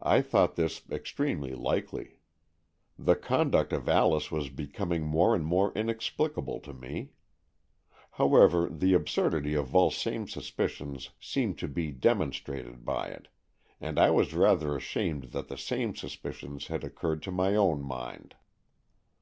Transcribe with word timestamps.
I 0.00 0.22
thought 0.22 0.56
this 0.56 0.80
extremely 0.90 1.52
likely. 1.54 2.16
The 2.98 3.14
con 3.14 3.50
duct 3.50 3.74
of 3.74 3.90
Alice 3.90 4.30
was 4.32 4.48
becoming 4.48 5.04
more 5.04 5.34
and 5.34 5.44
more 5.44 5.70
inexplicable 5.74 6.60
to 6.60 6.72
me. 6.72 7.10
However, 8.12 8.70
the 8.72 8.94
absurdity 8.94 9.52
.IN 9.52 9.58
EXCHANGE 9.60 9.66
OF 9.68 9.70
SOULS 9.72 9.78
149 10.06 10.20
of 10.22 10.26
Viilsame's 10.26 10.32
suspicions 10.32 11.10
seemed 11.20 11.58
to 11.58 11.68
be 11.68 11.90
demon 11.92 12.30
strated 12.32 12.84
by 12.86 13.08
it, 13.08 13.28
and 13.82 13.98
I 13.98 14.10
was 14.12 14.32
rather 14.32 14.74
ashamed 14.78 15.24
that 15.32 15.48
the 15.48 15.58
same 15.58 15.94
suspicions 15.94 16.68
had 16.68 16.82
occurred 16.82 17.22
to 17.24 17.30
my 17.30 17.54
own 17.54 17.82
mind. 17.82 18.36